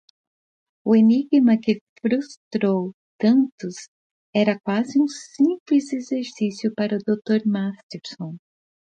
[0.83, 3.75] O enigma que frustrou tantos
[4.33, 7.45] era quase um simples exercício para o dr.
[7.47, 8.37] Masterson.